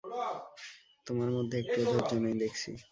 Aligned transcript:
তোমার 1.07 1.29
মধ্যে 1.35 1.55
একটুও 1.61 1.85
ধৈর্য 1.91 2.11
নেই 2.23 2.35
দেখছি। 2.43 2.71